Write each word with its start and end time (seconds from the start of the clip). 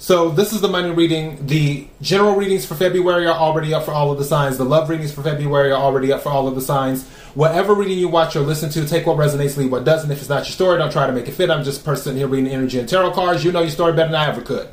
So 0.00 0.30
this 0.30 0.52
is 0.52 0.60
the 0.60 0.68
money 0.68 0.90
reading. 0.90 1.44
The 1.44 1.88
general 2.00 2.36
readings 2.36 2.64
for 2.64 2.76
February 2.76 3.26
are 3.26 3.36
already 3.36 3.74
up 3.74 3.84
for 3.84 3.90
all 3.90 4.12
of 4.12 4.18
the 4.18 4.24
signs. 4.24 4.56
The 4.56 4.64
love 4.64 4.88
readings 4.88 5.12
for 5.12 5.24
February 5.24 5.72
are 5.72 5.80
already 5.80 6.12
up 6.12 6.22
for 6.22 6.28
all 6.28 6.46
of 6.46 6.54
the 6.54 6.60
signs. 6.60 7.08
Whatever 7.34 7.74
reading 7.74 7.98
you 7.98 8.08
watch 8.08 8.36
or 8.36 8.40
listen 8.40 8.70
to, 8.70 8.86
take 8.86 9.06
what 9.06 9.16
resonates, 9.16 9.56
leave 9.56 9.72
what 9.72 9.84
doesn't. 9.84 10.08
If 10.08 10.20
it's 10.20 10.28
not 10.28 10.44
your 10.44 10.52
story, 10.52 10.78
don't 10.78 10.92
try 10.92 11.08
to 11.08 11.12
make 11.12 11.26
it 11.26 11.32
fit. 11.32 11.50
I'm 11.50 11.64
just 11.64 11.80
a 11.80 11.84
person 11.84 12.16
here 12.16 12.28
reading 12.28 12.50
energy 12.52 12.78
and 12.78 12.88
tarot 12.88 13.10
cards. 13.10 13.44
You 13.44 13.50
know 13.50 13.60
your 13.60 13.70
story 13.70 13.92
better 13.92 14.12
than 14.12 14.20
I 14.20 14.28
ever 14.28 14.40
could. 14.40 14.68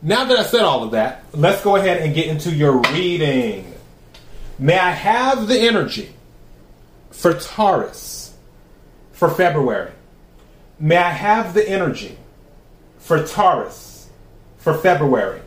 Now 0.00 0.24
that 0.24 0.38
I 0.38 0.44
said 0.44 0.62
all 0.62 0.82
of 0.82 0.92
that, 0.92 1.24
let's 1.34 1.62
go 1.62 1.76
ahead 1.76 2.00
and 2.00 2.14
get 2.14 2.28
into 2.28 2.50
your 2.50 2.80
reading. 2.92 3.74
May 4.58 4.78
I 4.78 4.92
have 4.92 5.46
the 5.46 5.58
energy 5.58 6.14
for 7.10 7.34
Taurus 7.34 8.34
for 9.12 9.28
February? 9.28 9.92
May 10.80 10.96
I 10.96 11.10
have 11.10 11.52
the 11.52 11.68
energy 11.68 12.16
for 12.98 13.26
Taurus 13.26 13.87
for 14.58 14.74
February. 14.74 15.40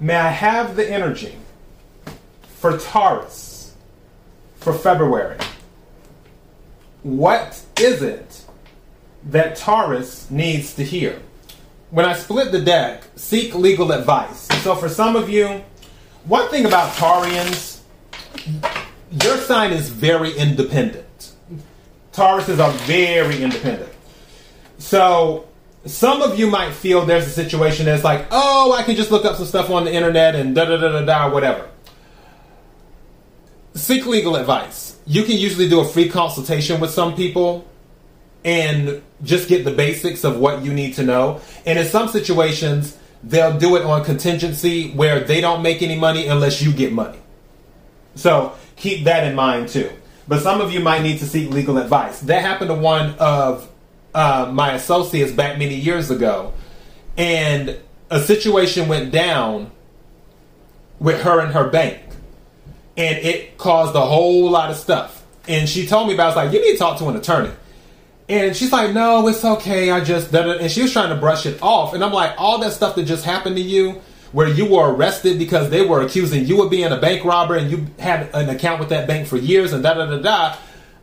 May 0.00 0.14
I 0.14 0.28
have 0.28 0.76
the 0.76 0.88
energy 0.88 1.36
for 2.58 2.78
Taurus 2.78 3.74
for 4.56 4.72
February? 4.72 5.38
What 7.02 7.64
is 7.80 8.02
it 8.02 8.44
that 9.24 9.56
Taurus 9.56 10.30
needs 10.30 10.74
to 10.74 10.84
hear? 10.84 11.20
When 11.90 12.04
I 12.04 12.12
split 12.12 12.52
the 12.52 12.60
deck, 12.60 13.04
seek 13.16 13.54
legal 13.54 13.92
advice. 13.92 14.46
So, 14.62 14.74
for 14.74 14.88
some 14.88 15.16
of 15.16 15.30
you, 15.30 15.62
one 16.24 16.48
thing 16.50 16.66
about 16.66 16.92
Taurians, 16.94 17.80
your 19.24 19.38
sign 19.38 19.72
is 19.72 19.88
very 19.88 20.36
independent. 20.36 21.32
Tauruses 22.12 22.58
are 22.62 22.72
very 22.86 23.42
independent. 23.42 23.90
So 24.78 25.48
some 25.84 26.22
of 26.22 26.38
you 26.38 26.46
might 26.48 26.72
feel 26.72 27.04
there's 27.04 27.26
a 27.26 27.30
situation 27.30 27.86
that's 27.86 28.04
like, 28.04 28.26
oh, 28.30 28.72
I 28.72 28.82
can 28.82 28.96
just 28.96 29.10
look 29.10 29.24
up 29.24 29.36
some 29.36 29.46
stuff 29.46 29.70
on 29.70 29.84
the 29.84 29.92
internet 29.92 30.34
and 30.34 30.54
da 30.54 30.64
da 30.64 30.76
da 30.76 30.92
da 30.92 31.04
da, 31.04 31.32
whatever. 31.32 31.68
Seek 33.74 34.06
legal 34.06 34.36
advice. 34.36 34.98
You 35.06 35.22
can 35.24 35.36
usually 35.36 35.68
do 35.68 35.80
a 35.80 35.84
free 35.84 36.08
consultation 36.08 36.80
with 36.80 36.90
some 36.90 37.14
people 37.14 37.66
and 38.44 39.02
just 39.22 39.48
get 39.48 39.64
the 39.64 39.70
basics 39.70 40.24
of 40.24 40.38
what 40.38 40.64
you 40.64 40.72
need 40.72 40.94
to 40.94 41.02
know. 41.02 41.40
And 41.66 41.78
in 41.78 41.86
some 41.86 42.08
situations, 42.08 42.96
they'll 43.22 43.58
do 43.58 43.76
it 43.76 43.82
on 43.82 44.04
contingency 44.04 44.90
where 44.92 45.20
they 45.20 45.40
don't 45.40 45.62
make 45.62 45.82
any 45.82 45.98
money 45.98 46.26
unless 46.26 46.62
you 46.62 46.72
get 46.72 46.92
money. 46.92 47.18
So 48.14 48.54
keep 48.76 49.04
that 49.04 49.24
in 49.24 49.34
mind 49.34 49.68
too. 49.68 49.90
But 50.26 50.42
some 50.42 50.60
of 50.60 50.72
you 50.72 50.80
might 50.80 51.02
need 51.02 51.18
to 51.18 51.26
seek 51.26 51.50
legal 51.50 51.78
advice. 51.78 52.20
That 52.20 52.42
happened 52.42 52.68
to 52.68 52.74
one 52.74 53.14
of 53.18 53.68
uh, 54.14 54.50
my 54.52 54.72
associates 54.72 55.32
back 55.32 55.58
many 55.58 55.74
years 55.74 56.10
ago, 56.10 56.52
and 57.16 57.78
a 58.10 58.20
situation 58.20 58.88
went 58.88 59.10
down 59.10 59.70
with 60.98 61.22
her 61.22 61.40
and 61.40 61.52
her 61.52 61.68
bank, 61.68 62.00
and 62.96 63.18
it 63.18 63.58
caused 63.58 63.94
a 63.94 64.00
whole 64.00 64.50
lot 64.50 64.70
of 64.70 64.76
stuff. 64.76 65.24
And 65.46 65.68
she 65.68 65.86
told 65.86 66.08
me 66.08 66.14
about. 66.14 66.24
It. 66.24 66.38
I 66.38 66.44
was 66.44 66.52
like, 66.52 66.52
"You 66.52 66.66
need 66.66 66.72
to 66.72 66.78
talk 66.78 66.98
to 66.98 67.08
an 67.08 67.16
attorney." 67.16 67.52
And 68.28 68.54
she's 68.54 68.72
like, 68.72 68.92
"No, 68.92 69.26
it's 69.28 69.44
okay. 69.44 69.90
I 69.90 70.04
just," 70.04 70.34
and 70.34 70.70
she 70.70 70.82
was 70.82 70.92
trying 70.92 71.08
to 71.10 71.16
brush 71.16 71.46
it 71.46 71.62
off. 71.62 71.94
And 71.94 72.04
I'm 72.04 72.12
like, 72.12 72.34
"All 72.38 72.58
that 72.58 72.72
stuff 72.72 72.94
that 72.96 73.04
just 73.04 73.24
happened 73.24 73.56
to 73.56 73.62
you." 73.62 74.00
where 74.32 74.48
you 74.48 74.66
were 74.66 74.92
arrested 74.92 75.38
because 75.38 75.70
they 75.70 75.84
were 75.84 76.02
accusing 76.02 76.44
you 76.44 76.62
of 76.62 76.70
being 76.70 76.92
a 76.92 76.96
bank 76.98 77.24
robber 77.24 77.56
and 77.56 77.70
you 77.70 77.86
had 77.98 78.28
an 78.34 78.48
account 78.50 78.78
with 78.80 78.90
that 78.90 79.06
bank 79.06 79.26
for 79.26 79.36
years 79.36 79.72
and 79.72 79.82
da 79.82 79.94
da 79.94 80.06
da 80.06 80.18
da. 80.18 80.56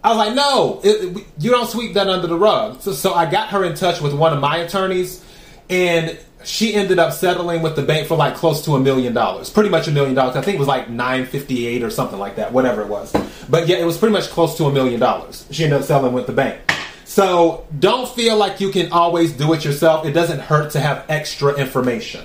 I 0.06 0.10
was 0.10 0.18
like, 0.18 0.36
no, 0.36 0.82
it, 0.84 1.26
you 1.40 1.50
don't 1.50 1.68
sweep 1.68 1.96
that 1.96 2.08
under 2.08 2.28
the 2.28 2.38
rug. 2.38 2.80
So, 2.80 2.92
so 2.92 3.16
I 3.16 3.26
got 3.26 3.50
her 3.50 3.64
in 3.64 3.74
touch 3.74 4.02
with 4.02 4.14
one 4.14 4.34
of 4.34 4.40
my 4.40 4.58
attorneys, 4.58 5.26
and 5.68 6.20
she 6.44 6.76
ended 6.76 7.00
up 7.00 7.12
settling 7.12 7.64
with 7.64 7.76
the 7.76 7.82
bank 7.82 8.08
for 8.08 8.16
like 8.16 8.36
close 8.36 8.64
to 8.66 8.76
a 8.76 8.80
million 8.80 9.16
dollars, 9.16 9.50
pretty 9.50 9.70
much 9.70 9.88
a 9.88 9.92
million 9.92 10.14
dollars. 10.14 10.36
I 10.36 10.44
think 10.44 10.58
it 10.58 10.60
was 10.60 10.68
like 10.68 10.92
nine 10.92 11.26
fifty 11.26 11.66
eight 11.66 11.82
or 11.82 11.90
something 11.90 12.20
like 12.20 12.36
that, 12.36 12.54
whatever 12.54 12.84
it 12.84 12.88
was. 12.88 13.12
But 13.50 13.68
yeah, 13.68 13.78
it 13.78 13.84
was 13.84 13.98
pretty 13.98 14.14
much 14.14 14.30
close 14.30 14.56
to 14.58 14.66
a 14.66 14.72
million 14.72 15.00
dollars. 15.00 15.48
She 15.50 15.64
ended 15.64 15.80
up 15.80 15.86
selling 15.86 16.14
with 16.14 16.28
the 16.28 16.34
bank. 16.34 16.62
So 17.06 17.66
don't 17.80 18.08
feel 18.08 18.38
like 18.38 18.62
you 18.62 18.70
can 18.70 18.92
always 18.92 19.34
do 19.34 19.54
it 19.54 19.66
yourself. 19.66 20.06
It 20.06 20.12
doesn't 20.12 20.40
hurt 20.40 20.74
to 20.74 20.80
have 20.80 21.04
extra 21.10 21.56
information. 21.56 22.24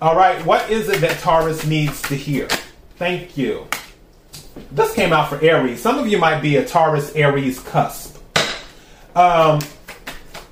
All 0.00 0.14
right, 0.14 0.46
what 0.46 0.70
is 0.70 0.88
it 0.88 1.00
that 1.00 1.18
Taurus 1.18 1.66
needs 1.66 2.02
to 2.02 2.14
hear? 2.14 2.46
Thank 2.98 3.36
you. 3.36 3.66
This 4.70 4.94
came 4.94 5.12
out 5.12 5.28
for 5.28 5.40
Aries. 5.42 5.80
Some 5.80 5.98
of 5.98 6.08
you 6.08 6.18
might 6.18 6.40
be 6.40 6.56
a 6.56 6.64
Taurus 6.64 7.14
Aries 7.14 7.60
cusp. 7.60 8.16
Um, 9.14 9.60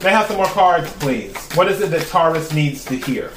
may 0.02 0.08
I 0.08 0.10
have 0.10 0.26
some 0.26 0.36
more 0.36 0.46
cards, 0.46 0.90
please? 0.94 1.36
What 1.54 1.68
is 1.70 1.80
it 1.80 1.90
that 1.90 2.06
Taurus 2.08 2.52
needs 2.52 2.84
to 2.86 2.96
hear? 2.96 3.30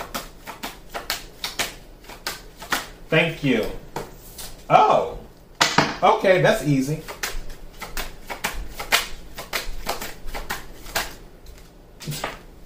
Thank 3.10 3.44
you. 3.44 3.66
Oh, 4.70 5.18
okay, 6.04 6.42
that's 6.42 6.64
easy. 6.64 7.02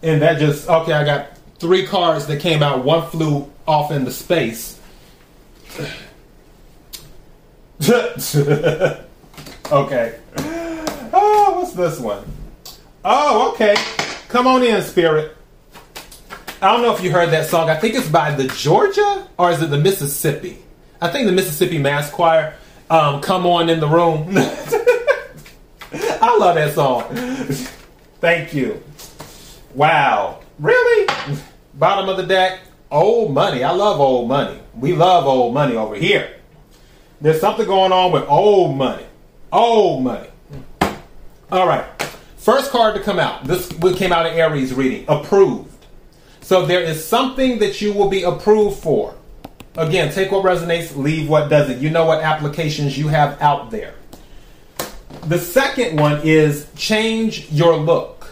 And 0.03 0.21
that 0.21 0.39
just, 0.39 0.67
okay, 0.67 0.93
I 0.93 1.03
got 1.03 1.37
three 1.59 1.85
cards 1.85 2.25
that 2.25 2.39
came 2.39 2.63
out. 2.63 2.83
One 2.83 3.07
flew 3.09 3.51
off 3.67 3.91
into 3.91 4.11
space. 4.11 4.79
okay. 9.71 10.19
Oh, 11.13 11.55
what's 11.57 11.73
this 11.73 11.99
one? 11.99 12.23
Oh, 13.03 13.51
okay. 13.53 13.75
Come 14.27 14.45
on 14.45 14.61
in, 14.61 14.83
Spirit. 14.83 15.35
I 16.61 16.71
don't 16.71 16.83
know 16.83 16.93
if 16.95 17.03
you 17.03 17.11
heard 17.11 17.31
that 17.31 17.47
song. 17.47 17.71
I 17.71 17.75
think 17.75 17.95
it's 17.95 18.07
by 18.07 18.35
the 18.35 18.47
Georgia 18.49 19.27
or 19.39 19.49
is 19.49 19.63
it 19.63 19.71
the 19.71 19.79
Mississippi? 19.79 20.59
I 21.01 21.07
think 21.09 21.25
the 21.25 21.31
Mississippi 21.31 21.79
Mass 21.79 22.11
Choir. 22.11 22.53
Um, 22.91 23.19
Come 23.19 23.47
on 23.47 23.67
in 23.67 23.79
the 23.79 23.87
room. 23.87 24.27
I 26.21 26.37
love 26.37 26.53
that 26.53 26.75
song. 26.75 27.05
Thank 28.19 28.53
you. 28.53 28.83
Wow. 29.73 30.41
Really? 30.59 31.07
Bottom 31.73 32.09
of 32.09 32.17
the 32.17 32.27
deck. 32.27 32.59
Old 32.91 33.33
money. 33.33 33.63
I 33.63 33.71
love 33.71 33.99
old 33.99 34.27
money. 34.27 34.59
We 34.75 34.93
love 34.93 35.25
old 35.25 35.55
money 35.55 35.75
over 35.75 35.95
here. 35.95 36.40
There's 37.21 37.39
something 37.39 37.67
going 37.67 37.91
on 37.91 38.11
with 38.11 38.27
old 38.27 38.75
money. 38.75 39.05
Old 39.51 40.03
money. 40.03 40.27
All 41.51 41.67
right. 41.67 41.85
First 42.37 42.71
card 42.71 42.95
to 42.95 43.01
come 43.01 43.19
out. 43.19 43.43
This 43.43 43.71
came 43.95 44.11
out 44.11 44.25
in 44.25 44.33
Aries 44.33 44.73
reading. 44.73 45.05
Approved. 45.07 45.71
So 46.41 46.65
there 46.65 46.81
is 46.81 47.05
something 47.05 47.59
that 47.59 47.79
you 47.79 47.93
will 47.93 48.09
be 48.09 48.23
approved 48.23 48.81
for. 48.81 49.15
Again, 49.77 50.11
take 50.11 50.31
what 50.31 50.43
resonates, 50.43 50.95
leave 50.97 51.29
what 51.29 51.49
doesn't. 51.49 51.79
You 51.79 51.91
know 51.91 52.05
what 52.05 52.21
applications 52.21 52.97
you 52.97 53.07
have 53.09 53.39
out 53.41 53.69
there. 53.71 53.93
The 55.27 55.37
second 55.37 55.99
one 55.99 56.21
is 56.23 56.67
change 56.75 57.51
your 57.51 57.77
look. 57.77 58.27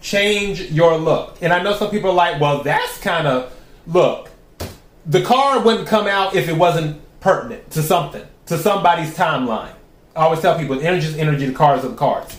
Change 0.00 0.62
your 0.72 0.96
look. 0.96 1.38
And 1.40 1.52
I 1.52 1.62
know 1.62 1.74
some 1.74 1.90
people 1.90 2.10
are 2.10 2.14
like, 2.14 2.40
well, 2.40 2.62
that's 2.62 2.98
kind 2.98 3.26
of, 3.26 3.52
look, 3.86 4.30
the 5.06 5.22
card 5.22 5.64
wouldn't 5.64 5.86
come 5.86 6.06
out 6.06 6.34
if 6.34 6.48
it 6.48 6.56
wasn't 6.56 7.00
pertinent 7.20 7.70
to 7.72 7.82
something, 7.82 8.26
to 8.46 8.58
somebody's 8.58 9.14
timeline. 9.14 9.72
I 10.16 10.22
always 10.22 10.40
tell 10.40 10.58
people 10.58 10.80
energy 10.80 11.06
is 11.06 11.16
energy, 11.16 11.46
the 11.46 11.54
cards 11.54 11.84
are 11.84 11.88
the 11.88 11.96
cards. 11.96 12.36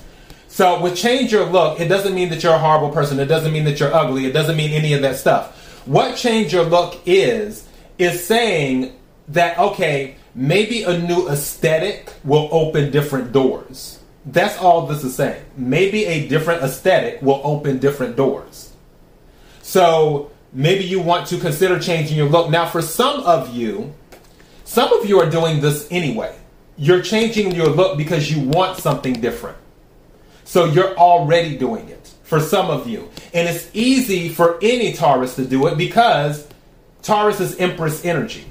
So 0.48 0.82
with 0.82 0.98
change 0.98 1.32
your 1.32 1.46
look, 1.46 1.80
it 1.80 1.88
doesn't 1.88 2.14
mean 2.14 2.30
that 2.30 2.44
you're 2.44 2.54
a 2.54 2.60
horrible 2.60 2.90
person. 2.90 3.20
It 3.20 3.28
doesn't 3.28 3.54
mean 3.54 3.66
that 3.66 3.80
you're 3.80 3.94
ugly. 3.94 4.26
It 4.26 4.34
doesn't 4.34 4.58
mean 4.58 4.72
any 4.72 4.94
of 4.94 5.02
that 5.04 5.16
stuff. 5.16 5.56
What 5.86 6.18
change 6.18 6.52
your 6.52 6.66
look 6.66 7.00
is, 7.06 7.68
is 7.98 8.26
saying 8.26 8.94
that, 9.30 9.58
okay, 9.58 10.16
maybe 10.36 10.84
a 10.84 10.98
new 10.98 11.30
aesthetic 11.30 12.12
will 12.24 12.50
open 12.52 12.92
different 12.92 13.32
doors. 13.32 14.00
That's 14.26 14.58
all 14.58 14.86
this 14.88 15.04
is 15.04 15.16
saying. 15.16 15.44
Maybe 15.56 16.06
a 16.06 16.28
different 16.28 16.64
aesthetic 16.64 17.22
will 17.22 17.42
open 17.44 17.78
different 17.78 18.16
doors. 18.16 18.74
So 19.62 20.32
maybe 20.52 20.84
you 20.84 21.00
want 21.00 21.28
to 21.28 21.38
consider 21.38 21.80
changing 21.80 22.18
your 22.18 22.28
look. 22.28 22.50
Now, 22.50 22.66
for 22.66 22.82
some 22.82 23.22
of 23.22 23.56
you, 23.56 23.94
some 24.70 24.94
of 24.94 25.10
you 25.10 25.20
are 25.20 25.28
doing 25.28 25.62
this 25.62 25.88
anyway. 25.90 26.38
You're 26.78 27.02
changing 27.02 27.56
your 27.56 27.70
look 27.70 27.98
because 27.98 28.32
you 28.32 28.40
want 28.48 28.78
something 28.78 29.14
different. 29.14 29.58
So 30.44 30.66
you're 30.66 30.96
already 30.96 31.58
doing 31.58 31.90
it. 31.90 32.14
for 32.30 32.40
some 32.40 32.70
of 32.70 32.88
you. 32.88 33.10
And 33.34 33.50
it's 33.50 33.68
easy 33.74 34.30
for 34.30 34.60
any 34.62 34.94
Taurus 34.94 35.36
to 35.38 35.46
do 35.46 35.66
it 35.66 35.80
because 35.80 36.48
Taurus 37.02 37.40
is 37.40 37.58
Empress 37.58 38.06
energy. 38.06 38.46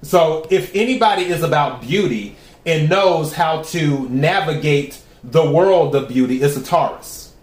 So 0.00 0.46
if 0.48 0.74
anybody 0.74 1.24
is 1.24 1.42
about 1.42 1.82
beauty 1.82 2.36
and 2.64 2.88
knows 2.88 3.34
how 3.34 3.60
to 3.64 4.08
navigate 4.08 4.98
the 5.22 5.50
world 5.50 5.94
of 5.94 6.08
beauty, 6.08 6.40
it's 6.40 6.56
a 6.56 6.64
Taurus. 6.64 7.34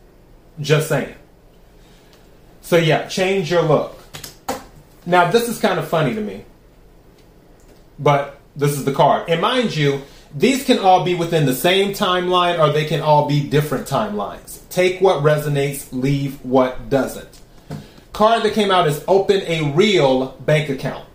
Just 0.59 0.89
saying. 0.89 1.13
So 2.61 2.77
yeah, 2.77 3.07
change 3.07 3.51
your 3.51 3.61
look. 3.61 3.99
Now 5.05 5.29
this 5.29 5.47
is 5.47 5.59
kind 5.59 5.77
of 5.77 5.88
funny 5.88 6.15
to 6.15 6.21
me. 6.21 6.43
But 8.00 8.39
this 8.56 8.71
is 8.71 8.86
the 8.86 8.94
card. 8.94 9.30
And 9.30 9.42
mind 9.42 9.75
you, 9.75 10.01
these 10.36 10.65
can 10.65 10.80
all 10.80 11.03
be 11.03 11.15
within 11.15 11.45
the 11.45 11.56
same 11.56 11.94
timeline 11.94 12.59
or 12.59 12.71
they 12.71 12.86
can 12.86 13.01
all 13.01 13.27
be 13.27 13.47
different 13.47 13.88
timelines. 13.88 14.68
Take 14.69 15.00
what 15.00 15.24
resonates, 15.24 15.88
leave 15.92 16.44
what 16.44 16.89
doesn't. 16.89 17.42
Card 18.12 18.44
that 18.44 18.53
came 18.53 18.71
out 18.71 18.88
is 18.88 19.03
open 19.07 19.42
a 19.42 19.71
real 19.74 20.27
bank 20.45 20.69
account. 20.69 21.06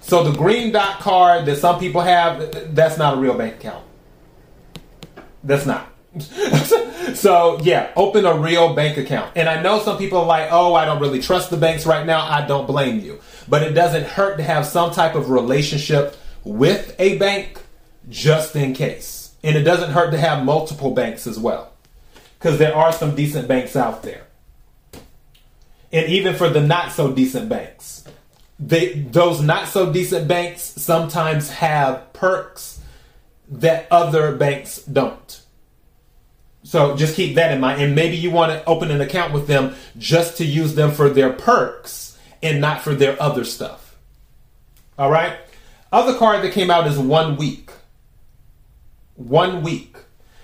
So 0.00 0.22
the 0.22 0.36
green 0.36 0.72
dot 0.72 1.00
card 1.00 1.46
that 1.46 1.58
some 1.58 1.80
people 1.80 2.00
have, 2.00 2.74
that's 2.74 2.98
not 2.98 3.14
a 3.14 3.20
real 3.20 3.36
bank 3.36 3.56
account. 3.56 3.84
That's 5.42 5.66
not. 5.66 5.92
so 7.14 7.58
yeah, 7.62 7.92
open 7.94 8.24
a 8.24 8.38
real 8.38 8.74
bank 8.74 8.96
account. 8.96 9.32
And 9.36 9.48
I 9.48 9.62
know 9.62 9.80
some 9.80 9.98
people 9.98 10.18
are 10.18 10.26
like, 10.26 10.48
oh, 10.50 10.74
I 10.74 10.84
don't 10.84 11.00
really 11.00 11.20
trust 11.20 11.50
the 11.50 11.56
banks 11.56 11.86
right 11.86 12.06
now. 12.06 12.20
I 12.20 12.46
don't 12.46 12.66
blame 12.66 13.00
you. 13.00 13.20
But 13.48 13.62
it 13.62 13.72
doesn't 13.72 14.04
hurt 14.04 14.36
to 14.38 14.42
have 14.42 14.66
some 14.66 14.90
type 14.90 15.14
of 15.14 15.30
relationship 15.30 16.16
with 16.44 16.94
a 16.98 17.18
bank 17.18 17.60
just 18.08 18.56
in 18.56 18.72
case. 18.72 19.34
And 19.42 19.56
it 19.56 19.62
doesn't 19.62 19.90
hurt 19.90 20.10
to 20.10 20.18
have 20.18 20.44
multiple 20.44 20.92
banks 20.92 21.26
as 21.26 21.38
well. 21.38 21.72
Because 22.38 22.58
there 22.58 22.74
are 22.74 22.92
some 22.92 23.14
decent 23.14 23.48
banks 23.48 23.76
out 23.76 24.02
there. 24.02 24.26
And 25.92 26.08
even 26.08 26.34
for 26.34 26.48
the 26.48 26.60
not 26.60 26.92
so 26.92 27.12
decent 27.12 27.48
banks, 27.48 28.04
they, 28.58 28.94
those 28.94 29.40
not 29.40 29.68
so 29.68 29.92
decent 29.92 30.28
banks 30.28 30.62
sometimes 30.62 31.50
have 31.50 32.12
perks 32.12 32.80
that 33.48 33.86
other 33.90 34.34
banks 34.34 34.82
don't. 34.82 35.40
So 36.64 36.96
just 36.96 37.14
keep 37.14 37.36
that 37.36 37.52
in 37.52 37.60
mind. 37.60 37.80
And 37.80 37.94
maybe 37.94 38.16
you 38.16 38.30
want 38.30 38.52
to 38.52 38.64
open 38.64 38.90
an 38.90 39.00
account 39.00 39.32
with 39.32 39.46
them 39.46 39.76
just 39.98 40.38
to 40.38 40.44
use 40.44 40.74
them 40.74 40.90
for 40.90 41.08
their 41.08 41.32
perks 41.32 42.05
and 42.42 42.60
not 42.60 42.82
for 42.82 42.94
their 42.94 43.20
other 43.20 43.44
stuff. 43.44 43.96
All 44.98 45.10
right? 45.10 45.36
Other 45.92 46.18
card 46.18 46.42
that 46.44 46.52
came 46.52 46.70
out 46.70 46.86
is 46.86 46.98
one 46.98 47.36
week. 47.36 47.70
One 49.14 49.62
week. 49.62 49.96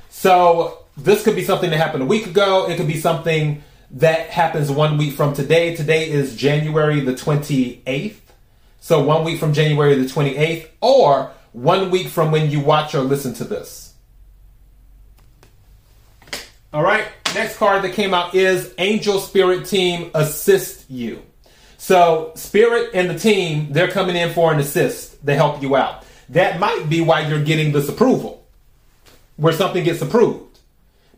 So 0.08 0.84
this 0.96 1.24
could 1.24 1.36
be 1.36 1.44
something 1.44 1.70
that 1.70 1.76
happened 1.76 2.02
a 2.02 2.06
week 2.06 2.26
ago. 2.26 2.68
It 2.68 2.76
could 2.76 2.86
be 2.86 2.98
something 2.98 3.62
that 3.92 4.30
happens 4.30 4.70
one 4.70 4.96
week 4.96 5.14
from 5.14 5.34
today. 5.34 5.76
Today 5.76 6.08
is 6.10 6.36
January 6.36 7.00
the 7.00 7.12
28th. 7.12 8.16
So 8.80 9.02
one 9.02 9.24
week 9.24 9.38
from 9.38 9.52
January 9.52 9.94
the 9.94 10.06
28th, 10.06 10.68
or 10.80 11.30
one 11.52 11.90
week 11.90 12.08
from 12.08 12.32
when 12.32 12.50
you 12.50 12.60
watch 12.60 12.94
or 12.94 13.02
listen 13.02 13.32
to 13.34 13.44
this. 13.44 13.94
All 16.72 16.82
right, 16.82 17.04
next 17.34 17.58
card 17.58 17.82
that 17.84 17.92
came 17.92 18.14
out 18.14 18.34
is 18.34 18.74
Angel 18.78 19.20
Spirit 19.20 19.66
Team 19.66 20.10
Assist 20.14 20.90
You. 20.90 21.22
So, 21.82 22.30
Spirit 22.36 22.90
and 22.94 23.10
the 23.10 23.18
team, 23.18 23.72
they're 23.72 23.90
coming 23.90 24.14
in 24.14 24.32
for 24.32 24.52
an 24.52 24.60
assist. 24.60 25.26
They 25.26 25.34
help 25.34 25.60
you 25.60 25.74
out. 25.74 26.04
That 26.28 26.60
might 26.60 26.88
be 26.88 27.00
why 27.00 27.26
you're 27.26 27.42
getting 27.42 27.72
this 27.72 27.88
approval, 27.88 28.46
where 29.34 29.52
something 29.52 29.82
gets 29.82 30.00
approved. 30.00 30.60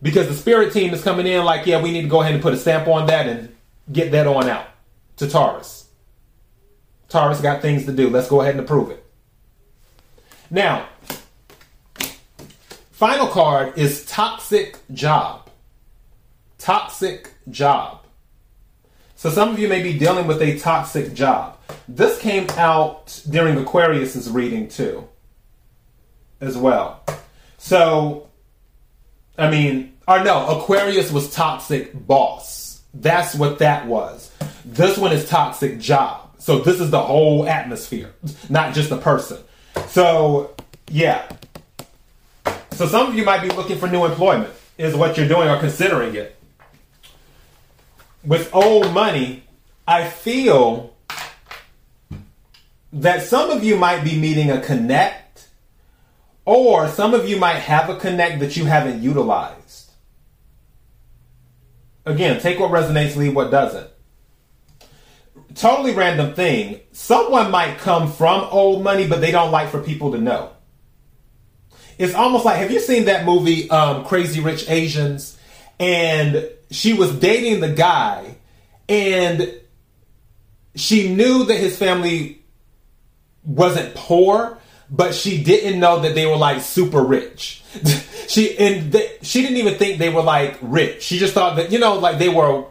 Because 0.01 0.27
the 0.27 0.35
Spirit 0.35 0.73
team 0.73 0.95
is 0.95 1.03
coming 1.03 1.27
in 1.27 1.45
like, 1.45 1.67
yeah, 1.67 1.83
we 1.83 1.93
need 1.93 2.01
to 2.01 2.09
go 2.09 2.23
ahead 2.23 2.33
and 2.33 2.43
put 2.43 2.55
a 2.55 2.57
stamp 2.57 2.89
on 2.89 3.09
that 3.09 3.27
and 3.27 3.55
get 3.93 4.11
that 4.13 4.27
on 4.27 4.49
out 4.49 4.67
to 5.19 5.29
Taurus. 5.29 5.87
Taurus 7.11 7.43
got 7.43 7.61
things 7.61 7.85
to 7.85 7.93
do. 7.93 8.09
Let's 8.09 8.29
go 8.29 8.41
ahead 8.41 8.55
and 8.55 8.65
approve 8.65 8.91
it. 8.91 9.05
Now, 10.51 10.89
final 12.91 13.27
card 13.27 13.77
is 13.77 14.07
Toxic 14.07 14.79
Job. 14.95 15.51
Toxic 16.57 17.35
Job. 17.51 18.04
So 19.25 19.31
some 19.31 19.49
of 19.49 19.59
you 19.59 19.69
may 19.69 19.83
be 19.83 19.99
dealing 19.99 20.27
with 20.27 20.43
a 20.43 20.59
toxic 20.59 21.15
job. 21.15 21.57
This 21.89 22.19
came 22.19 22.47
out 22.59 23.23
during 23.31 23.57
Aquarius's 23.57 24.29
reading 24.29 24.69
too, 24.69 25.09
as 26.43 26.59
well. 26.59 27.03
So, 27.57 28.29
I 29.39 29.51
mean, 29.51 29.95
or 30.07 30.23
no, 30.23 30.47
Aquarius 30.49 31.11
was 31.11 31.33
toxic 31.33 32.07
boss. 32.07 32.83
That's 32.93 33.35
what 33.35 33.61
that 33.61 33.87
was. 33.87 34.31
This 34.63 34.99
one 34.99 35.11
is 35.11 35.27
toxic 35.27 35.79
job. 35.79 36.29
So 36.39 36.59
this 36.59 36.79
is 36.79 36.91
the 36.91 37.01
whole 37.01 37.49
atmosphere, 37.49 38.13
not 38.51 38.75
just 38.75 38.91
a 38.91 38.99
person. 38.99 39.39
So, 39.87 40.55
yeah. 40.91 41.27
So 42.73 42.87
some 42.87 43.07
of 43.07 43.15
you 43.15 43.25
might 43.25 43.41
be 43.41 43.49
looking 43.49 43.79
for 43.79 43.89
new 43.89 44.05
employment, 44.05 44.53
is 44.77 44.95
what 44.95 45.17
you're 45.17 45.29
doing 45.29 45.49
or 45.49 45.59
considering 45.59 46.15
it 46.15 46.37
with 48.27 48.55
old 48.55 48.93
money, 48.93 49.45
I 49.87 50.09
feel 50.09 50.95
that 52.93 53.23
some 53.23 53.51
of 53.51 53.65
you 53.65 53.77
might 53.77 54.05
be 54.05 54.17
meeting 54.19 54.51
a 54.51 54.61
connect, 54.61 55.49
or 56.45 56.89
some 56.89 57.13
of 57.13 57.29
you 57.29 57.37
might 57.37 57.57
have 57.57 57.91
a 57.91 57.97
connect 57.97 58.41
that 58.41 58.57
you 58.57 58.65
haven't 58.65 59.03
utilized. 59.03 59.91
Again, 62.07 62.41
take 62.41 62.61
what 62.61 62.71
resonates, 62.71 63.17
leave 63.17 63.35
what 63.35 63.51
doesn't. 63.51 63.89
Totally 65.55 65.95
random 65.95 66.35
thing. 66.35 66.81
Someone 66.93 67.51
might 67.51 67.79
come 67.79 68.11
from 68.11 68.45
old 68.51 68.83
money, 68.83 69.07
but 69.07 69.21
they 69.21 69.31
don't 69.31 69.51
like 69.51 69.71
for 69.71 69.81
people 69.81 70.13
to 70.13 70.19
know. 70.19 70.51
It's 71.97 72.15
almost 72.15 72.45
like 72.45 72.57
have 72.57 72.71
you 72.71 72.81
seen 72.81 73.05
that 73.05 73.25
movie, 73.25 73.71
um, 73.71 74.05
Crazy 74.05 74.41
Rich 74.41 74.69
Asians? 74.69 75.39
And 75.79 76.49
she 76.71 76.93
was 76.93 77.15
dating 77.19 77.61
the 77.61 77.73
guy 77.73 78.37
and 78.89 79.55
she 80.75 81.15
knew 81.15 81.45
that 81.45 81.57
his 81.57 81.77
family 81.79 82.43
wasn't 83.45 83.95
poor, 83.95 84.59
but 84.91 85.15
she 85.15 85.43
didn't 85.43 85.81
know 85.81 86.01
that 86.01 86.15
they 86.15 86.27
were 86.27 86.37
like 86.37 86.61
super 86.61 87.03
rich. 87.03 87.63
she 88.29 88.57
and 88.59 88.93
they, 88.93 89.19
she 89.23 89.43
didn't 89.43 89.59
even 89.59 89.75
think 89.75 89.99
they 89.99 90.11
were 90.11 90.23
like 90.23 90.59
rich. 90.61 91.03
She 91.03 91.19
just 91.19 91.35
thought 91.35 91.57
that 91.57 91.73
you 91.73 91.79
know 91.79 91.99
like 91.99 92.19
they 92.19 92.29
were 92.29 92.65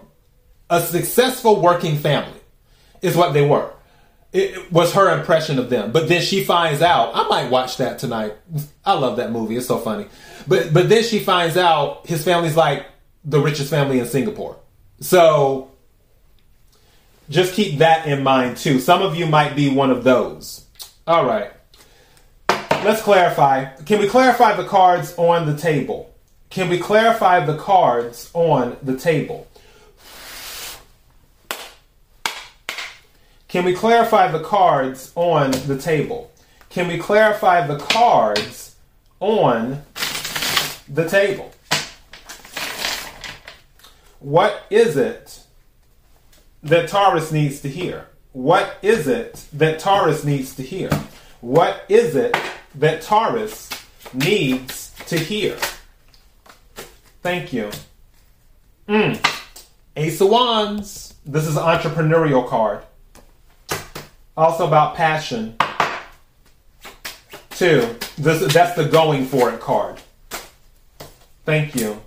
a 0.69 0.81
successful 0.81 1.61
working 1.61 1.97
family 1.97 2.39
is 3.01 3.15
what 3.15 3.33
they 3.33 3.45
were. 3.45 3.71
It 4.31 4.71
was 4.71 4.93
her 4.93 5.15
impression 5.15 5.59
of 5.59 5.69
them. 5.69 5.91
But 5.91 6.07
then 6.09 6.21
she 6.21 6.43
finds 6.43 6.81
out. 6.81 7.11
I 7.13 7.27
might 7.27 7.51
watch 7.51 7.77
that 7.77 7.99
tonight. 7.99 8.35
I 8.83 8.93
love 8.93 9.17
that 9.17 9.31
movie. 9.31 9.55
It's 9.55 9.67
so 9.67 9.77
funny. 9.77 10.07
But 10.47 10.73
but 10.73 10.89
then 10.89 11.03
she 11.03 11.19
finds 11.19 11.57
out 11.57 12.07
his 12.07 12.23
family's 12.23 12.55
like 12.55 12.85
the 13.25 13.39
richest 13.39 13.69
family 13.69 13.99
in 13.99 14.05
Singapore. 14.05 14.57
So 14.99 15.71
just 17.29 17.53
keep 17.53 17.79
that 17.79 18.05
in 18.05 18.23
mind 18.23 18.57
too. 18.57 18.79
Some 18.79 19.01
of 19.01 19.15
you 19.15 19.25
might 19.25 19.55
be 19.55 19.69
one 19.69 19.91
of 19.91 20.03
those. 20.03 20.65
All 21.07 21.25
right. 21.25 21.51
Let's 22.49 23.01
clarify. 23.01 23.65
Can 23.85 23.99
we 23.99 24.07
clarify 24.07 24.55
the 24.55 24.65
cards 24.65 25.13
on 25.17 25.45
the 25.45 25.55
table? 25.55 26.13
Can 26.49 26.69
we 26.69 26.77
clarify 26.77 27.45
the 27.45 27.57
cards 27.57 28.29
on 28.33 28.77
the 28.83 28.97
table? 28.97 29.47
Can 33.47 33.63
we 33.63 33.73
clarify 33.73 34.31
the 34.31 34.41
cards 34.41 35.11
on 35.15 35.51
the 35.51 35.77
table? 35.77 36.31
Can 36.69 36.87
we 36.87 36.97
clarify 36.97 37.65
the 37.65 37.77
cards 37.77 38.75
on 39.19 39.83
the 40.89 41.07
table? 41.07 41.52
What 44.23 44.63
is 44.69 44.95
it 44.95 45.41
that 46.63 46.87
Taurus 46.87 47.33
needs 47.33 47.59
to 47.59 47.67
hear? 47.67 48.07
What 48.31 48.77
is 48.81 49.05
it 49.05 49.45
that 49.51 49.79
Taurus 49.79 50.23
needs 50.23 50.55
to 50.55 50.63
hear? 50.63 50.89
What 51.41 51.83
is 51.89 52.15
it 52.15 52.33
that 52.75 53.01
Taurus 53.01 53.69
needs 54.13 54.95
to 55.07 55.19
hear? 55.19 55.57
Thank 57.21 57.51
you. 57.51 57.69
Mm. 58.87 59.19
Ace 59.97 60.21
of 60.21 60.29
Wands. 60.29 61.15
This 61.25 61.45
is 61.45 61.57
an 61.57 61.63
entrepreneurial 61.63 62.47
card. 62.47 62.81
Also 64.37 64.65
about 64.65 64.95
passion. 64.95 65.57
Two. 67.49 67.93
This 68.17 68.53
that's 68.53 68.75
the 68.77 68.85
going 68.85 69.25
for 69.25 69.51
it 69.51 69.59
card. 69.59 69.99
Thank 71.43 71.75
you. 71.75 72.01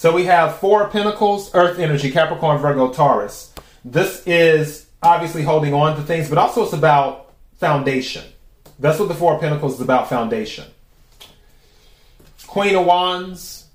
So 0.00 0.14
we 0.14 0.24
have 0.24 0.56
four 0.56 0.88
pentacles, 0.88 1.50
earth 1.52 1.78
energy, 1.78 2.10
Capricorn, 2.10 2.56
Virgo, 2.56 2.90
Taurus. 2.90 3.52
This 3.84 4.26
is 4.26 4.86
obviously 5.02 5.42
holding 5.42 5.74
on 5.74 5.94
to 5.96 6.00
things, 6.00 6.30
but 6.30 6.38
also 6.38 6.64
it's 6.64 6.72
about 6.72 7.34
foundation. 7.58 8.24
That's 8.78 8.98
what 8.98 9.08
the 9.08 9.14
four 9.14 9.38
pentacles 9.38 9.74
is 9.74 9.82
about 9.82 10.08
foundation. 10.08 10.64
Queen 12.46 12.76
of 12.76 12.86
Wands, 12.86 13.66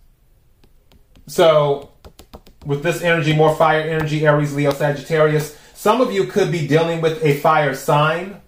So, 1.28 1.92
with 2.66 2.82
this 2.82 3.04
energy, 3.04 3.36
more 3.36 3.56
fire 3.56 3.82
energy, 3.82 4.26
Aries, 4.26 4.56
Leo, 4.56 4.72
Sagittarius, 4.72 5.56
some 5.76 6.02
of 6.02 6.12
you 6.12 6.26
could 6.26 6.52
be 6.52 6.68
dealing 6.68 7.02
with 7.02 7.24
a 7.24 7.36
fire 7.36 7.76
sign. 7.76 8.42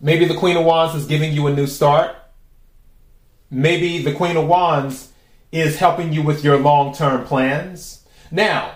Maybe 0.00 0.24
the 0.24 0.36
Queen 0.36 0.56
of 0.56 0.64
Wands 0.64 0.94
is 0.94 1.04
giving 1.04 1.34
you 1.34 1.46
a 1.46 1.52
new 1.52 1.66
start. 1.66 2.16
Maybe 3.50 4.02
the 4.02 4.14
Queen 4.14 4.38
of 4.38 4.46
Wands 4.46 5.12
is 5.52 5.78
helping 5.78 6.12
you 6.12 6.22
with 6.22 6.44
your 6.44 6.58
long 6.58 6.94
term 6.94 7.24
plans. 7.24 8.04
Now, 8.30 8.72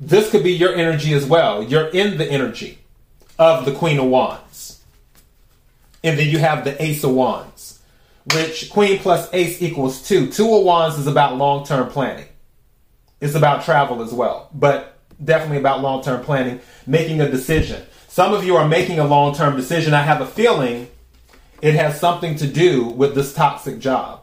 this 0.00 0.30
could 0.30 0.42
be 0.42 0.52
your 0.52 0.74
energy 0.74 1.12
as 1.12 1.26
well. 1.26 1.62
You're 1.62 1.88
in 1.88 2.18
the 2.18 2.30
energy 2.30 2.78
of 3.38 3.64
the 3.64 3.72
Queen 3.72 3.98
of 3.98 4.06
Wands. 4.06 4.82
And 6.04 6.18
then 6.18 6.28
you 6.28 6.38
have 6.38 6.64
the 6.64 6.80
Ace 6.82 7.02
of 7.04 7.10
Wands, 7.10 7.80
which 8.34 8.70
Queen 8.70 8.98
plus 8.98 9.28
Ace 9.32 9.60
equals 9.60 10.06
two. 10.06 10.30
Two 10.30 10.54
of 10.54 10.64
Wands 10.64 10.98
is 10.98 11.06
about 11.06 11.36
long 11.36 11.66
term 11.66 11.88
planning, 11.90 12.28
it's 13.20 13.34
about 13.34 13.64
travel 13.64 14.02
as 14.02 14.12
well, 14.12 14.48
but 14.54 14.98
definitely 15.22 15.58
about 15.58 15.80
long 15.80 16.02
term 16.02 16.24
planning, 16.24 16.60
making 16.86 17.20
a 17.20 17.30
decision. 17.30 17.84
Some 18.06 18.32
of 18.32 18.44
you 18.44 18.56
are 18.56 18.66
making 18.66 18.98
a 18.98 19.06
long 19.06 19.34
term 19.34 19.56
decision. 19.56 19.94
I 19.94 20.02
have 20.02 20.20
a 20.20 20.26
feeling 20.26 20.88
it 21.60 21.74
has 21.74 21.98
something 21.98 22.36
to 22.36 22.46
do 22.46 22.84
with 22.84 23.14
this 23.14 23.34
toxic 23.34 23.80
job, 23.80 24.22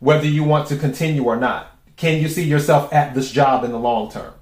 whether 0.00 0.26
you 0.26 0.44
want 0.44 0.68
to 0.68 0.76
continue 0.76 1.24
or 1.24 1.36
not. 1.36 1.76
Can 1.96 2.20
you 2.20 2.28
see 2.28 2.44
yourself 2.44 2.92
at 2.92 3.14
this 3.14 3.30
job 3.30 3.64
in 3.64 3.72
the 3.72 3.78
long 3.78 4.10
term? 4.10 4.34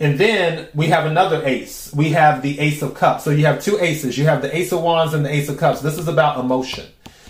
And 0.00 0.18
then 0.18 0.68
we 0.74 0.88
have 0.88 1.06
another 1.06 1.42
ace. 1.44 1.92
We 1.94 2.10
have 2.10 2.42
the 2.42 2.58
ace 2.58 2.82
of 2.82 2.94
cups. 2.94 3.24
So 3.24 3.30
you 3.30 3.46
have 3.46 3.62
two 3.62 3.78
aces. 3.78 4.18
You 4.18 4.24
have 4.24 4.42
the 4.42 4.54
ace 4.54 4.72
of 4.72 4.82
wands 4.82 5.14
and 5.14 5.24
the 5.24 5.32
ace 5.32 5.48
of 5.48 5.56
cups. 5.56 5.80
This 5.80 5.98
is 5.98 6.08
about 6.08 6.38
emotion. 6.38 6.86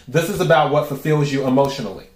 This 0.09 0.31
is 0.31 0.41
about 0.41 0.73
what 0.73 0.89
fulfills 0.89 1.31
you 1.31 1.47
emotionally. 1.47 2.07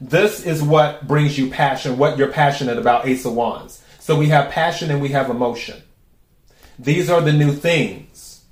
This 0.00 0.46
is 0.46 0.62
what 0.62 1.06
brings 1.06 1.36
you 1.38 1.50
passion, 1.50 1.98
what 1.98 2.16
you're 2.16 2.32
passionate 2.32 2.78
about, 2.78 3.06
ace 3.06 3.24
of 3.26 3.34
wands. 3.34 3.82
So 3.98 4.16
we 4.16 4.28
have 4.28 4.50
passion 4.50 4.90
and 4.90 5.02
we 5.02 5.10
have 5.10 5.28
emotion. 5.28 5.82
These 6.78 7.10
are 7.10 7.20
the 7.20 7.32
new 7.32 7.52
things 7.52 8.42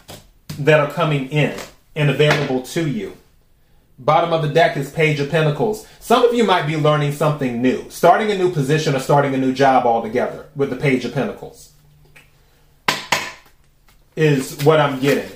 that 0.58 0.80
are 0.80 0.90
coming 0.90 1.30
in 1.30 1.58
and 1.96 2.10
available 2.10 2.62
to 2.62 2.86
you. 2.88 3.16
Bottom 3.98 4.32
of 4.32 4.42
the 4.42 4.48
deck 4.48 4.76
is 4.76 4.90
Page 4.92 5.18
of 5.18 5.28
Pentacles. 5.28 5.86
Some 5.98 6.24
of 6.24 6.32
you 6.32 6.44
might 6.44 6.68
be 6.68 6.76
learning 6.76 7.12
something 7.12 7.60
new, 7.60 7.90
starting 7.90 8.30
a 8.30 8.38
new 8.38 8.52
position 8.52 8.94
or 8.94 9.00
starting 9.00 9.34
a 9.34 9.38
new 9.38 9.52
job 9.52 9.86
altogether 9.86 10.46
with 10.54 10.70
the 10.70 10.76
Page 10.76 11.04
of 11.04 11.12
Pentacles. 11.12 11.72
Is 14.14 14.62
what 14.64 14.78
I'm 14.78 15.00
getting. 15.00 15.30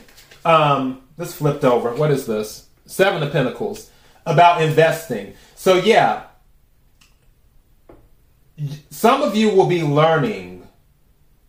Um, 0.45 1.03
this 1.17 1.35
flipped 1.35 1.65
over. 1.65 1.93
What 1.95 2.13
is 2.13 2.27
this? 2.27 2.69
Seven 2.87 3.23
of 3.23 3.33
Pentacles. 3.33 3.91
About 4.27 4.63
investing. 4.63 5.35
So, 5.57 5.75
yeah, 5.75 6.25
some 8.91 9.23
of 9.23 9.35
you 9.35 9.51
will 9.51 9.67
be 9.67 9.83
learning 9.83 10.69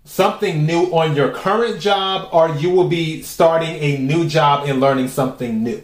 something 0.04 0.66
new 0.66 0.86
on 0.86 1.16
your 1.16 1.30
current 1.30 1.80
job, 1.80 2.30
or 2.32 2.56
you 2.56 2.72
will 2.72 2.88
be 2.88 3.22
starting 3.22 3.76
a 3.76 4.00
new 4.00 4.28
job 4.28 4.68
and 4.68 4.80
learning 4.80 5.10
something 5.10 5.64
new 5.64 5.84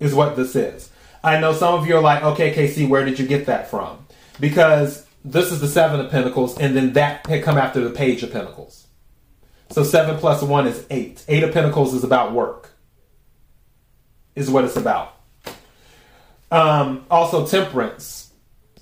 is 0.00 0.14
what 0.14 0.36
this 0.36 0.54
is. 0.54 0.90
I 1.22 1.40
know 1.40 1.52
some 1.52 1.74
of 1.74 1.86
you 1.86 1.96
are 1.96 2.02
like, 2.02 2.22
okay, 2.22 2.54
KC, 2.54 2.88
where 2.88 3.04
did 3.04 3.18
you 3.18 3.26
get 3.26 3.46
that 3.46 3.70
from? 3.70 4.06
Because 4.38 5.06
this 5.24 5.50
is 5.50 5.60
the 5.60 5.68
Seven 5.68 6.00
of 6.00 6.10
Pentacles, 6.10 6.56
and 6.58 6.76
then 6.76 6.92
that 6.92 7.26
had 7.26 7.42
come 7.42 7.58
after 7.58 7.80
the 7.80 7.90
Page 7.90 8.22
of 8.22 8.32
Pentacles. 8.32 8.86
So 9.70 9.82
seven 9.82 10.16
plus 10.18 10.42
one 10.42 10.66
is 10.66 10.86
eight. 10.90 11.24
Eight 11.28 11.42
of 11.42 11.52
Pentacles 11.52 11.94
is 11.94 12.04
about 12.04 12.32
work, 12.32 12.70
is 14.34 14.50
what 14.50 14.64
it's 14.64 14.76
about. 14.76 15.14
Um, 16.50 17.04
also, 17.10 17.46
temperance. 17.46 18.32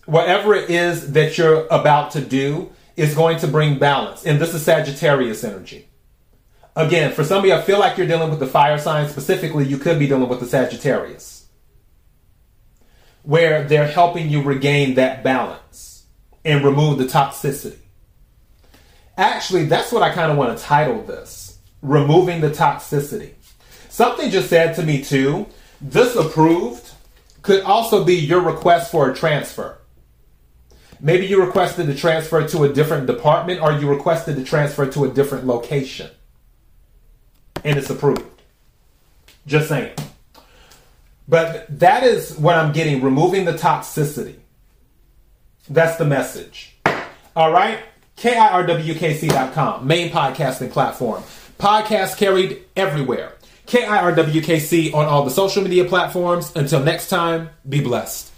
Whatever 0.04 0.54
it 0.54 0.68
is 0.68 1.12
that 1.12 1.38
you're 1.38 1.66
about 1.68 2.10
to 2.10 2.20
do 2.20 2.70
is 2.96 3.14
going 3.14 3.38
to 3.38 3.48
bring 3.48 3.78
balance. 3.78 4.26
And 4.26 4.38
this 4.38 4.52
is 4.52 4.62
Sagittarius 4.62 5.42
energy. 5.42 5.88
Again, 6.76 7.12
for 7.12 7.22
some 7.22 7.38
of 7.38 7.44
you, 7.44 7.54
I 7.54 7.60
feel 7.60 7.78
like 7.78 7.96
you're 7.96 8.06
dealing 8.06 8.30
with 8.30 8.40
the 8.40 8.48
fire 8.48 8.78
sign. 8.78 9.08
Specifically, 9.08 9.64
you 9.64 9.78
could 9.78 9.98
be 9.98 10.08
dealing 10.08 10.28
with 10.28 10.40
the 10.40 10.46
Sagittarius, 10.46 11.46
where 13.22 13.62
they're 13.62 13.86
helping 13.86 14.28
you 14.28 14.42
regain 14.42 14.94
that 14.94 15.22
balance 15.22 16.06
and 16.44 16.64
remove 16.64 16.98
the 16.98 17.04
toxicity. 17.04 17.78
Actually, 19.16 19.66
that's 19.66 19.92
what 19.92 20.02
I 20.02 20.12
kind 20.12 20.32
of 20.32 20.36
want 20.36 20.58
to 20.58 20.64
title 20.64 21.00
this 21.02 21.58
Removing 21.80 22.40
the 22.40 22.50
Toxicity. 22.50 23.34
Something 23.88 24.30
just 24.30 24.50
said 24.50 24.74
to 24.74 24.82
me, 24.82 25.04
too, 25.04 25.46
disapproved 25.88 26.90
could 27.42 27.62
also 27.62 28.04
be 28.04 28.16
your 28.16 28.40
request 28.40 28.90
for 28.90 29.08
a 29.08 29.14
transfer. 29.14 29.78
Maybe 31.00 31.26
you 31.26 31.40
requested 31.40 31.86
to 31.86 31.94
transfer 31.94 32.48
to 32.48 32.64
a 32.64 32.72
different 32.72 33.06
department 33.06 33.60
or 33.60 33.72
you 33.72 33.88
requested 33.88 34.34
to 34.36 34.42
transfer 34.42 34.86
to 34.86 35.04
a 35.04 35.08
different 35.08 35.46
location 35.46 36.10
and 37.64 37.78
it's 37.78 37.90
approved. 37.90 38.24
Just 39.46 39.68
saying. 39.68 39.94
But 41.26 41.66
that 41.80 42.04
is 42.04 42.36
what 42.36 42.56
I'm 42.56 42.72
getting 42.72 43.02
removing 43.02 43.44
the 43.44 43.54
toxicity. 43.54 44.36
That's 45.68 45.96
the 45.96 46.04
message. 46.04 46.76
All 47.34 47.50
right? 47.50 47.78
KIRWKC.com, 48.18 49.86
main 49.86 50.10
podcasting 50.10 50.70
platform. 50.70 51.22
Podcast 51.58 52.16
carried 52.16 52.62
everywhere. 52.76 53.32
KIRWKC 53.66 54.94
on 54.94 55.06
all 55.06 55.24
the 55.24 55.30
social 55.30 55.62
media 55.62 55.84
platforms. 55.84 56.52
Until 56.54 56.80
next 56.80 57.08
time, 57.08 57.50
be 57.68 57.80
blessed. 57.80 58.33